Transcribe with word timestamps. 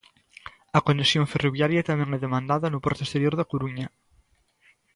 A 0.77 0.79
conexión 0.87 1.25
ferroviaria 1.33 1.87
tamén 1.89 2.09
é 2.17 2.19
demandada 2.25 2.67
no 2.73 2.83
porto 2.85 3.01
exterior 3.05 3.33
da 3.37 3.49
Coruña. 3.51 3.87